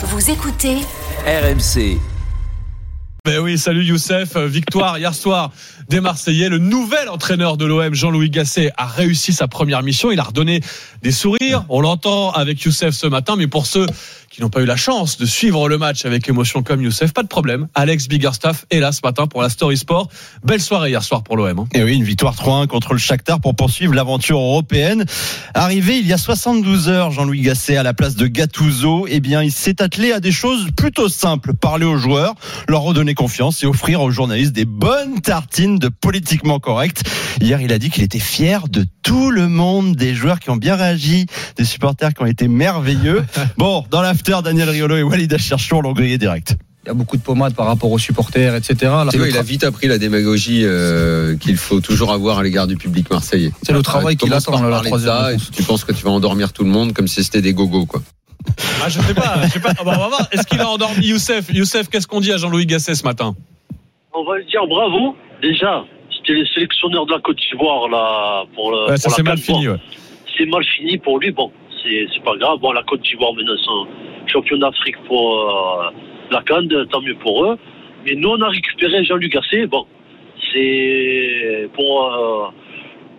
Vous 0.00 0.30
écoutez 0.30 0.76
RMC. 1.26 1.98
Ben 3.24 3.40
oui, 3.40 3.58
salut 3.58 3.82
Youssef. 3.82 4.36
Euh, 4.36 4.46
Victoire 4.46 4.96
hier 4.96 5.12
soir 5.12 5.50
des 5.88 6.00
Marseillais. 6.00 6.48
Le 6.48 6.58
nouvel 6.58 7.08
entraîneur 7.08 7.56
de 7.56 7.64
l'OM, 7.64 7.92
Jean-Louis 7.92 8.30
Gasset, 8.30 8.70
a 8.76 8.86
réussi 8.86 9.32
sa 9.32 9.48
première 9.48 9.82
mission. 9.82 10.12
Il 10.12 10.20
a 10.20 10.22
redonné 10.22 10.60
des 11.02 11.10
sourires. 11.10 11.64
On 11.68 11.80
l'entend 11.80 12.30
avec 12.30 12.62
Youssef 12.62 12.94
ce 12.94 13.08
matin, 13.08 13.34
mais 13.34 13.48
pour 13.48 13.66
ceux 13.66 13.86
qui 14.30 14.42
n'ont 14.42 14.50
pas 14.50 14.60
eu 14.60 14.66
la 14.66 14.76
chance 14.76 15.16
de 15.18 15.26
suivre 15.26 15.68
le 15.68 15.78
match 15.78 16.04
avec 16.04 16.28
émotion 16.28 16.62
comme 16.62 16.82
Youssef, 16.82 17.12
pas 17.12 17.22
de 17.22 17.28
problème. 17.28 17.68
Alex 17.74 18.08
Biggerstaff 18.08 18.66
est 18.70 18.80
là 18.80 18.92
ce 18.92 19.00
matin 19.02 19.26
pour 19.26 19.42
la 19.42 19.48
Story 19.48 19.76
Sport. 19.76 20.08
Belle 20.44 20.60
soirée 20.60 20.90
hier 20.90 21.02
soir 21.02 21.22
pour 21.22 21.36
l'OM. 21.36 21.58
hein. 21.58 21.66
Et 21.74 21.82
oui, 21.82 21.94
une 21.94 22.04
victoire 22.04 22.34
3-1 22.34 22.66
contre 22.66 22.92
le 22.92 22.98
Shakhtar 22.98 23.40
pour 23.40 23.54
poursuivre 23.56 23.94
l'aventure 23.94 24.38
européenne. 24.38 25.04
Arrivé 25.54 25.98
il 25.98 26.06
y 26.06 26.12
a 26.12 26.18
72 26.18 26.88
heures, 26.88 27.10
Jean-Louis 27.10 27.40
Gasset 27.42 27.76
à 27.76 27.82
la 27.82 27.94
place 27.94 28.16
de 28.16 28.26
Gattuso, 28.26 29.06
eh 29.08 29.20
bien, 29.20 29.42
il 29.42 29.52
s'est 29.52 29.80
attelé 29.82 30.12
à 30.12 30.20
des 30.20 30.32
choses 30.32 30.68
plutôt 30.76 31.08
simples. 31.08 31.54
Parler 31.54 31.86
aux 31.86 31.98
joueurs, 31.98 32.34
leur 32.68 32.82
redonner 32.82 33.14
confiance 33.14 33.62
et 33.62 33.66
offrir 33.66 34.00
aux 34.02 34.10
journalistes 34.10 34.52
des 34.52 34.64
bonnes 34.64 35.20
tartines 35.20 35.78
de 35.78 35.88
politiquement 35.88 36.58
correct. 36.60 37.02
Hier, 37.40 37.60
il 37.60 37.72
a 37.72 37.78
dit 37.78 37.90
qu'il 37.90 38.02
était 38.02 38.18
fier 38.18 38.68
de 38.68 38.84
tout 39.02 39.30
le 39.30 39.48
monde, 39.48 39.96
des 39.96 40.14
joueurs 40.14 40.38
qui 40.40 40.50
ont 40.50 40.56
bien 40.56 40.76
réagi, 40.76 41.26
des 41.56 41.64
supporters 41.64 42.12
qui 42.14 42.22
ont 42.22 42.26
été 42.26 42.48
merveilleux. 42.48 43.24
Bon, 43.56 43.84
dans 43.90 44.02
l'after, 44.18 44.42
Daniel 44.42 44.68
Riolo 44.68 44.96
et 44.96 45.02
Walid 45.02 45.36
Cherchour 45.38 45.82
l'ont 45.82 45.92
grillé 45.92 46.18
direct. 46.18 46.56
Il 46.84 46.88
y 46.88 46.90
a 46.90 46.94
beaucoup 46.94 47.16
de 47.16 47.22
pommades 47.22 47.54
par 47.54 47.66
rapport 47.66 47.90
aux 47.90 47.98
supporters, 47.98 48.54
etc. 48.54 48.76
Là, 48.82 49.06
Tu 49.10 49.18
le 49.18 49.24
vois, 49.24 49.28
il 49.28 49.36
a 49.36 49.42
vite 49.42 49.64
appris 49.64 49.88
la 49.88 49.98
démagogie 49.98 50.62
euh, 50.64 51.36
qu'il 51.36 51.56
faut 51.56 51.80
toujours 51.80 52.12
avoir 52.12 52.38
à 52.38 52.42
l'égard 52.42 52.66
du 52.66 52.76
public 52.76 53.10
marseillais. 53.10 53.52
C'est 53.62 53.72
le 53.72 53.82
travail 53.82 54.16
qu'il 54.16 54.32
attend, 54.32 54.52
par 54.52 54.62
la 54.62 54.70
parler 54.70 54.90
de 54.90 54.96
troisième 54.96 55.36
et 55.36 55.54
tu 55.54 55.62
penses 55.62 55.84
que 55.84 55.92
tu 55.92 56.02
vas 56.04 56.10
endormir 56.10 56.52
tout 56.52 56.64
le 56.64 56.70
monde 56.70 56.94
comme 56.94 57.06
si 57.06 57.22
c'était 57.22 57.42
des 57.42 57.52
gogos, 57.52 57.86
quoi. 57.86 58.00
Ah, 58.82 58.88
je 58.88 59.00
sais 59.00 59.14
pas. 59.14 59.34
Je 59.44 59.48
sais 59.50 59.60
pas. 59.60 59.72
Ah, 59.78 59.84
bah, 59.84 59.92
on 59.96 60.00
va 60.00 60.08
voir. 60.08 60.28
Est-ce 60.32 60.46
qu'il 60.46 60.60
a 60.60 60.68
endormi 60.68 61.06
Youssef? 61.06 61.52
Youssef, 61.52 61.88
qu'est-ce 61.88 62.06
qu'on 62.06 62.20
dit 62.20 62.32
à 62.32 62.38
Jean-Louis 62.38 62.64
Gasset 62.66 62.94
ce 62.94 63.04
matin? 63.04 63.34
On 64.14 64.24
va 64.24 64.38
lui 64.38 64.46
dire 64.46 64.66
bravo. 64.66 65.14
Déjà, 65.42 65.84
c'était 66.16 66.38
le 66.38 66.46
sélectionneur 66.46 67.04
de 67.06 67.12
la 67.12 67.20
Côte 67.20 67.36
d'Ivoire 67.36 67.88
là 67.88 68.44
pour 68.54 68.70
le. 68.70 68.90
Ouais, 68.90 68.96
Ça 68.96 69.10
s'est 69.10 69.22
mal 69.22 69.38
fini. 69.38 69.68
Ouais. 69.68 69.76
C'est 70.38 70.46
mal 70.46 70.64
fini 70.64 70.96
pour 70.96 71.18
lui. 71.18 71.32
Bon, 71.32 71.52
c'est 71.82 72.06
c'est 72.14 72.24
pas 72.24 72.36
grave. 72.38 72.58
Bon, 72.60 72.72
la 72.72 72.82
Côte 72.84 73.02
d'Ivoire 73.02 73.34
maintenant 73.34 73.86
champion 74.28 74.58
d'Afrique 74.58 74.96
pour 75.06 75.38
euh, 75.38 75.90
la 76.30 76.42
Cannes, 76.42 76.68
tant 76.90 77.00
mieux 77.00 77.16
pour 77.16 77.44
eux. 77.44 77.58
Mais 78.04 78.14
nous, 78.14 78.30
on 78.30 78.40
a 78.40 78.48
récupéré 78.48 79.04
Jean-Luc 79.04 79.32
Gasset. 79.32 79.66
Bon, 79.66 79.86
c'est 80.52 81.68
pour 81.74 82.04
euh, 82.04 82.48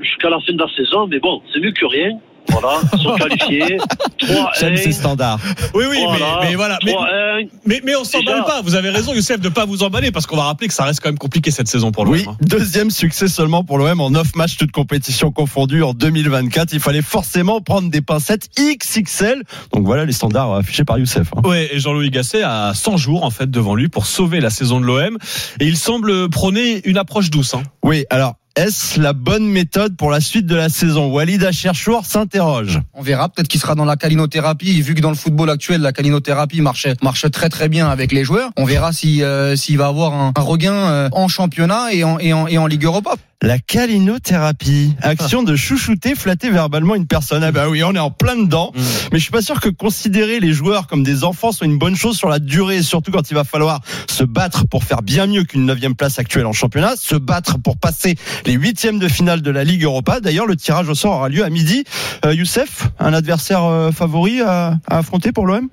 jusqu'à 0.00 0.30
la 0.30 0.40
fin 0.40 0.52
de 0.52 0.58
la 0.58 0.68
saison, 0.76 1.06
mais 1.06 1.18
bon, 1.18 1.42
c'est 1.52 1.60
mieux 1.60 1.72
que 1.72 1.86
rien. 1.86 2.18
Voilà, 2.60 2.80
sont 3.02 3.14
qualifiés. 3.16 3.76
3 4.18 4.50
J'aime 4.58 4.76
ces 4.76 4.92
standards. 4.92 5.38
Oui, 5.74 5.84
oui, 5.90 5.98
Voilà, 6.06 6.38
mais, 6.42 6.48
mais 6.50 6.54
voilà. 6.54 6.78
Mais, 6.84 6.92
3-1. 6.92 7.48
mais, 7.66 7.80
mais 7.84 7.96
on 7.96 8.04
s'emballe 8.04 8.44
pas. 8.44 8.62
Vous 8.62 8.74
avez 8.74 8.90
raison, 8.90 9.12
Youssef, 9.14 9.40
de 9.40 9.48
pas 9.48 9.64
vous 9.66 9.82
emballer 9.82 10.10
parce 10.10 10.26
qu'on 10.26 10.36
va 10.36 10.44
rappeler 10.44 10.68
que 10.68 10.74
ça 10.74 10.84
reste 10.84 11.00
quand 11.00 11.08
même 11.10 11.18
compliqué 11.18 11.50
cette 11.50 11.68
saison 11.68 11.92
pour 11.92 12.04
l'OM. 12.04 12.14
Oui, 12.14 12.24
hein. 12.28 12.36
deuxième 12.40 12.90
succès 12.90 13.28
seulement 13.28 13.62
pour 13.64 13.78
l'OM 13.78 14.00
en 14.00 14.10
9 14.10 14.34
matchs 14.36 14.56
toutes 14.56 14.72
compétitions 14.72 15.30
confondues 15.32 15.82
en 15.82 15.92
2024. 15.92 16.72
Il 16.72 16.80
fallait 16.80 17.02
forcément 17.02 17.60
prendre 17.60 17.90
des 17.90 18.00
pincettes 18.00 18.48
XXL. 18.58 19.42
Donc 19.72 19.84
voilà 19.84 20.04
les 20.04 20.12
standards 20.12 20.54
affichés 20.54 20.84
par 20.84 20.98
Youssef. 20.98 21.28
hein. 21.36 21.42
Ouais, 21.44 21.68
et 21.72 21.78
Jean-Louis 21.80 22.10
Gasset 22.10 22.42
a 22.42 22.72
100 22.74 22.96
jours 22.96 23.24
en 23.24 23.30
fait 23.30 23.50
devant 23.50 23.74
lui 23.74 23.88
pour 23.88 24.06
sauver 24.06 24.40
la 24.40 24.50
saison 24.50 24.80
de 24.80 24.86
l'OM 24.86 25.18
et 25.60 25.66
il 25.66 25.76
semble 25.76 26.28
prôner 26.30 26.80
une 26.88 26.98
approche 26.98 27.30
douce. 27.30 27.54
Hein. 27.54 27.62
Oui, 27.82 28.04
alors 28.10 28.34
est-ce 28.56 28.98
la 28.98 29.12
bonne 29.12 29.46
méthode 29.46 29.96
pour 29.96 30.10
la 30.10 30.20
suite 30.20 30.46
de 30.46 30.56
la 30.56 30.70
saison? 30.70 31.12
Walid 31.12 31.44
Acherchour 31.44 32.06
s'interroge. 32.06 32.80
On 32.94 33.02
verra. 33.02 33.28
Peut-être 33.28 33.48
qu'il 33.48 33.60
sera 33.60 33.74
dans 33.74 33.84
la 33.84 33.96
calinothérapie. 33.96 34.80
Vu 34.80 34.94
que 34.94 35.02
dans 35.02 35.10
le 35.10 35.16
football 35.16 35.50
actuel, 35.50 35.82
la 35.82 35.92
calinothérapie 35.92 36.62
marche, 36.62 36.86
très 37.30 37.50
très 37.50 37.68
bien 37.68 37.88
avec 37.88 38.12
les 38.12 38.24
joueurs. 38.24 38.50
On 38.56 38.64
verra 38.64 38.94
si, 38.94 39.22
euh, 39.22 39.56
s'il 39.56 39.76
va 39.76 39.88
avoir 39.88 40.14
un, 40.14 40.32
regain 40.38 40.72
euh, 40.72 41.08
en 41.12 41.28
championnat 41.28 41.92
et 41.92 42.02
en, 42.02 42.18
et 42.18 42.32
en 42.32 42.66
Ligue 42.66 42.84
Europa. 42.84 43.16
La 43.42 43.58
calinothérapie, 43.58 44.94
action 45.02 45.42
de 45.42 45.56
chouchouter, 45.56 46.14
flatter 46.14 46.50
verbalement 46.50 46.94
une 46.94 47.06
personne. 47.06 47.44
Ah 47.44 47.52
bah 47.52 47.68
oui, 47.68 47.84
on 47.84 47.94
est 47.94 47.98
en 47.98 48.10
plein 48.10 48.34
dedans. 48.34 48.72
Mais 49.12 49.18
je 49.18 49.22
suis 49.22 49.30
pas 49.30 49.42
sûr 49.42 49.60
que 49.60 49.68
considérer 49.68 50.40
les 50.40 50.52
joueurs 50.52 50.86
comme 50.86 51.02
des 51.02 51.22
enfants 51.22 51.52
soit 51.52 51.66
une 51.66 51.78
bonne 51.78 51.96
chose 51.96 52.16
sur 52.16 52.28
la 52.28 52.38
durée, 52.38 52.82
surtout 52.82 53.12
quand 53.12 53.30
il 53.30 53.34
va 53.34 53.44
falloir 53.44 53.82
se 54.08 54.24
battre 54.24 54.66
pour 54.66 54.84
faire 54.84 55.02
bien 55.02 55.26
mieux 55.26 55.44
qu'une 55.44 55.66
neuvième 55.66 55.94
place 55.94 56.18
actuelle 56.18 56.46
en 56.46 56.52
championnat, 56.52 56.96
se 56.96 57.14
battre 57.14 57.58
pour 57.58 57.76
passer 57.76 58.16
les 58.46 58.54
huitièmes 58.54 58.98
de 58.98 59.08
finale 59.08 59.42
de 59.42 59.50
la 59.50 59.64
Ligue 59.64 59.84
Europa. 59.84 60.20
D'ailleurs, 60.20 60.46
le 60.46 60.56
tirage 60.56 60.88
au 60.88 60.94
sort 60.94 61.12
aura 61.12 61.28
lieu 61.28 61.44
à 61.44 61.50
midi. 61.50 61.84
Euh, 62.24 62.32
Youssef, 62.32 62.88
un 62.98 63.12
adversaire 63.12 63.64
euh, 63.64 63.92
favori 63.92 64.40
à, 64.40 64.78
à 64.88 64.98
affronter 64.98 65.32
pour 65.32 65.46
l'OM 65.46 65.68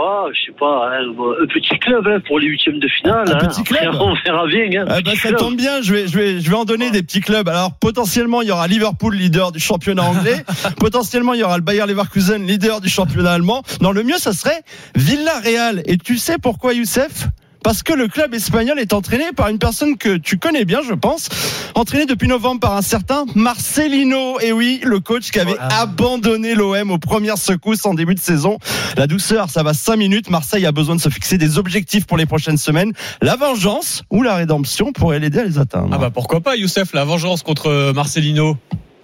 Ah, 0.00 0.26
je 0.32 0.46
sais 0.46 0.56
pas, 0.56 0.90
hein, 0.92 1.08
un 1.10 1.46
petit 1.46 1.76
club 1.80 2.06
hein, 2.06 2.20
pour 2.26 2.38
les 2.38 2.46
huitièmes 2.46 2.78
de 2.78 2.86
finale. 2.86 3.28
Un 3.28 3.34
hein. 3.34 3.48
petit 3.48 3.64
club 3.64 3.82
Après, 3.82 3.98
on 3.98 4.14
verra 4.24 4.46
bien. 4.46 4.82
Hein, 4.82 4.86
Ah 4.88 5.00
bah, 5.00 5.10
ça 5.16 5.28
club. 5.28 5.38
tombe 5.40 5.56
bien, 5.56 5.82
je 5.82 5.92
vais, 5.92 6.06
je, 6.06 6.16
vais, 6.16 6.40
je 6.40 6.48
vais 6.48 6.56
en 6.56 6.64
donner 6.64 6.90
des 6.92 7.02
petits 7.02 7.20
clubs. 7.20 7.48
Alors 7.48 7.72
potentiellement, 7.72 8.42
il 8.42 8.48
y 8.48 8.52
aura 8.52 8.68
Liverpool, 8.68 9.16
leader 9.16 9.50
du 9.50 9.58
championnat 9.58 10.04
anglais. 10.04 10.44
potentiellement, 10.78 11.34
il 11.34 11.40
y 11.40 11.42
aura 11.42 11.56
le 11.56 11.64
Bayer 11.64 11.84
Leverkusen, 11.86 12.46
leader 12.46 12.80
du 12.80 12.88
championnat 12.88 13.32
allemand. 13.32 13.62
Non, 13.80 13.90
le 13.90 14.04
mieux, 14.04 14.18
ça 14.18 14.32
serait 14.32 14.62
Villarreal. 14.94 15.82
Et 15.86 15.96
tu 15.96 16.16
sais 16.16 16.38
pourquoi, 16.38 16.74
Youssef? 16.74 17.26
Parce 17.62 17.82
que 17.82 17.92
le 17.92 18.08
club 18.08 18.34
espagnol 18.34 18.78
est 18.78 18.92
entraîné 18.92 19.24
par 19.34 19.48
une 19.48 19.58
personne 19.58 19.96
que 19.96 20.16
tu 20.16 20.38
connais 20.38 20.64
bien, 20.64 20.80
je 20.86 20.94
pense, 20.94 21.28
entraîné 21.74 22.06
depuis 22.06 22.28
novembre 22.28 22.60
par 22.60 22.76
un 22.76 22.82
certain 22.82 23.26
Marcelino. 23.34 24.40
Et 24.40 24.52
oui, 24.52 24.80
le 24.84 25.00
coach 25.00 25.30
qui 25.30 25.38
avait 25.38 25.58
abandonné 25.58 26.54
l'OM 26.54 26.90
aux 26.90 26.98
premières 26.98 27.38
secousses 27.38 27.84
en 27.86 27.94
début 27.94 28.14
de 28.14 28.20
saison. 28.20 28.58
La 28.96 29.06
douceur, 29.06 29.50
ça 29.50 29.62
va 29.62 29.74
5 29.74 29.96
minutes. 29.96 30.30
Marseille 30.30 30.66
a 30.66 30.72
besoin 30.72 30.96
de 30.96 31.00
se 31.00 31.08
fixer 31.08 31.38
des 31.38 31.58
objectifs 31.58 32.06
pour 32.06 32.16
les 32.16 32.26
prochaines 32.26 32.58
semaines. 32.58 32.92
La 33.22 33.36
vengeance 33.36 34.02
ou 34.10 34.22
la 34.22 34.34
rédemption 34.34 34.92
pourrait 34.92 35.18
l'aider 35.18 35.40
à 35.40 35.44
les 35.44 35.58
atteindre. 35.58 35.90
Ah 35.92 35.98
bah 35.98 36.10
pourquoi 36.10 36.40
pas, 36.40 36.56
Youssef, 36.56 36.92
la 36.92 37.04
vengeance 37.04 37.42
contre 37.42 37.92
Marcelino 37.92 38.56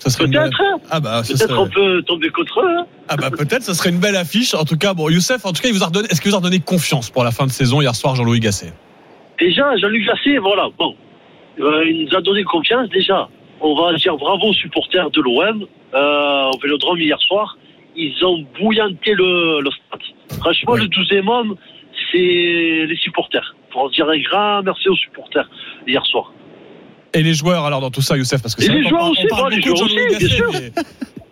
une 0.09 0.31
Peut-être, 0.32 0.60
hein. 0.60 0.76
Ah 0.91 1.00
bah, 1.00 1.22
peut-être 1.26 1.38
serait- 1.38 1.53
on 1.59 1.69
peut 1.69 2.03
tomber 2.03 2.31
contre 2.31 2.60
eux. 2.60 2.76
hein. 2.78 2.87
ah 3.09 3.16
bah 3.16 3.31
peut-être, 3.31 3.62
ça 3.62 3.75
serait 3.75 3.91
une 3.91 3.98
belle 4.00 4.16
affiche. 4.16 4.54
En 4.54 4.65
tout 4.65 4.76
cas, 4.76 4.94
bon, 4.94 5.09
Youssef, 5.10 5.44
en 5.44 5.53
tout 5.53 5.62
cas, 5.62 5.69
il 5.69 5.75
vous 5.75 5.82
a 5.82 5.87
redonné. 5.87 6.09
Est-ce 6.10 6.20
qu'il 6.20 6.31
vous 6.31 6.37
a 6.37 6.41
redonné 6.41 6.60
confiance 6.60 7.10
pour 7.10 7.25
la 7.25 7.31
fin 7.31 7.47
de 7.47 7.50
saison 7.50 7.81
hier 7.81 7.94
soir, 7.94 8.15
Jean-Louis 8.16 8.41
Gasset? 8.41 8.72
Déjà, 9.38 9.76
Jean-Luc 9.76 10.06
Gasset, 10.06 10.38
voilà, 10.38 10.69
bon, 10.78 10.94
euh, 11.60 11.84
il 11.88 12.04
nous 12.09 12.16
a 12.16 12.20
donné 12.20 12.44
confiance 12.44 12.88
déjà. 12.91 13.28
On 13.60 13.75
va 13.75 13.94
dire 13.94 14.16
bravo 14.16 14.48
aux 14.48 14.53
supporters 14.53 15.10
de 15.10 15.20
l'OM 15.20 15.66
euh, 15.94 16.50
au 16.53 16.59
Vélodrome 16.59 16.98
hier 17.00 17.19
soir. 17.21 17.56
Ils 17.97 18.25
ont 18.25 18.44
bouillanté 18.60 19.12
le, 19.15 19.60
le 19.60 19.71
stade. 19.71 20.38
Franchement, 20.41 20.72
Ouais. 20.72 20.81
le 20.81 20.86
12e 20.86 21.28
homme, 21.28 21.54
c'est 22.10 22.19
les 22.88 22.97
supporters. 23.00 23.54
Pour 23.71 23.91
dire 23.91 24.09
un 24.09 24.19
grand 24.19 24.62
merci 24.62 24.88
aux 24.88 24.97
supporters 24.97 25.48
hier 25.86 26.04
soir. 26.06 26.32
Et 27.15 27.23
les 27.23 27.35
joueurs 27.35 27.65
alors 27.65 27.81
dans 27.81 27.91
tout 27.91 28.03
ça, 28.03 28.17
Youssef, 28.17 28.43
parce 28.43 28.55
que 28.55 28.63
Et 28.63 28.67
c'est 28.67 28.73
les 28.73 28.89
joueurs 28.89 29.11
aussi, 29.11 29.23
on 29.25 29.37
parle 29.37 29.51
bon, 29.51 29.57
les 29.57 29.63
joueurs 29.63 29.83
aussi, 29.83 30.17
bien 30.19 30.29
sûr. 30.29 30.51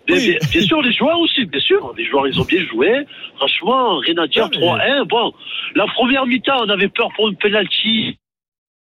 Oui. 0.09 0.37
bien, 0.51 0.61
sûr, 0.61 0.81
les 0.81 0.93
joueurs 0.93 1.19
aussi, 1.19 1.45
bien 1.45 1.61
sûr. 1.61 1.93
Les 1.97 2.05
joueurs, 2.05 2.27
ils 2.27 2.39
ont 2.39 2.43
bien 2.43 2.61
joué. 2.71 3.05
Franchement, 3.37 3.99
rien 3.99 4.17
à 4.17 4.27
dire. 4.27 4.45
Ouais, 4.45 4.59
mais- 4.59 5.01
3-1. 5.01 5.05
Bon, 5.07 5.33
la 5.75 5.85
première 5.87 6.25
mi-temps, 6.25 6.65
on 6.65 6.69
avait 6.69 6.89
peur 6.89 7.09
pour 7.15 7.29
une 7.29 7.37
penalty. 7.37 8.17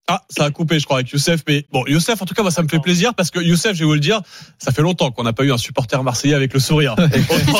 Ah, 0.06 0.20
ça 0.28 0.44
a 0.44 0.50
coupé, 0.50 0.78
je 0.78 0.84
crois, 0.84 0.98
avec 0.98 1.10
Youssef. 1.10 1.40
Mais 1.48 1.64
bon, 1.72 1.82
Youssef, 1.86 2.20
en 2.20 2.26
tout 2.26 2.34
cas, 2.34 2.42
moi, 2.42 2.50
ça 2.50 2.62
me 2.62 2.68
fait 2.68 2.78
plaisir 2.78 3.14
parce 3.14 3.30
que 3.30 3.40
Youssef, 3.40 3.72
je 3.74 3.80
vais 3.80 3.84
vous 3.86 3.94
le 3.94 4.00
dire, 4.00 4.20
ça 4.58 4.70
fait 4.70 4.82
longtemps 4.82 5.10
qu'on 5.10 5.22
n'a 5.22 5.32
pas 5.32 5.44
eu 5.44 5.52
un 5.52 5.56
supporter 5.56 6.02
marseillais 6.02 6.34
avec 6.34 6.52
le 6.52 6.60
sourire. 6.60 6.94